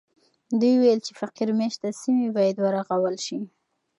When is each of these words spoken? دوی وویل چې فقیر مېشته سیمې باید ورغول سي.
دوی 0.59 0.73
وویل 0.77 0.99
چې 1.05 1.11
فقیر 1.19 1.49
مېشته 1.59 1.87
سیمې 2.01 2.27
باید 2.37 2.55
ورغول 2.59 3.15
سي. 3.25 3.39